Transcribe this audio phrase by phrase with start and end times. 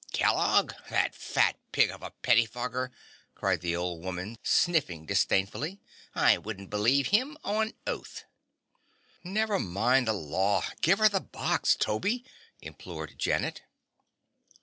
[0.13, 0.73] "Kellogg!
[0.89, 2.89] That fat pig of a pettifogger?"
[3.35, 5.79] cried the old woman, sniffing disdainfully.
[6.15, 8.23] "I wouldn't believe him on oath."
[9.23, 12.25] "Never mind the law; give her the box, Toby,"
[12.63, 13.61] implored Janet.